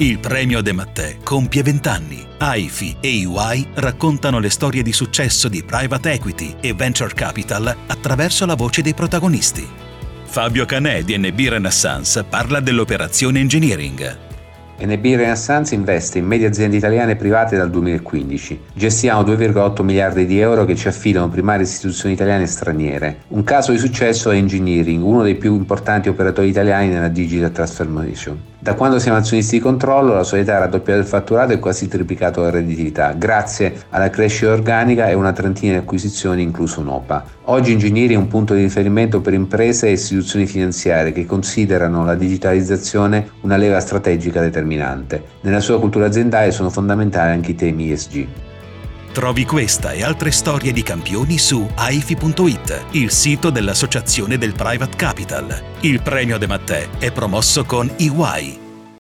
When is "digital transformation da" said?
27.08-28.74